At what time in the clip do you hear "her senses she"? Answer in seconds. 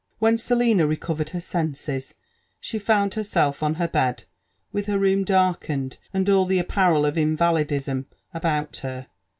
1.29-2.79